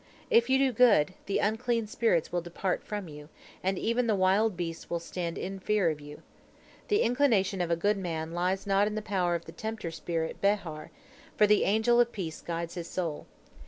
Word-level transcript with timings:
If 0.31 0.49
you 0.49 0.57
do 0.57 0.71
good, 0.71 1.13
the 1.27 1.37
unclean 1.37 1.85
spirits 1.85 2.31
will 2.31 2.41
depart 2.41 2.83
from 2.83 3.07
you, 3.07 3.29
and 3.63 3.77
even 3.77 4.07
the 4.07 4.15
wild 4.15 4.57
beasts 4.57 4.89
will 4.89 4.99
stand 4.99 5.37
in 5.37 5.59
fear 5.59 5.91
of 5.91 6.01
you. 6.01 6.23
The 6.87 7.03
inclination 7.03 7.61
of 7.61 7.69
a 7.69 7.75
good 7.75 7.97
man 7.99 8.31
lies 8.31 8.65
not 8.65 8.87
in 8.87 8.95
the 8.95 9.03
power 9.03 9.35
of 9.35 9.45
the 9.45 9.51
tempter 9.51 9.91
spirit 9.91 10.41
Behar, 10.41 10.89
for 11.37 11.45
the 11.45 11.65
angel 11.65 11.99
of 11.99 12.11
peace 12.11 12.41
guides 12.41 12.73
his 12.73 12.87
soul. 12.87 13.27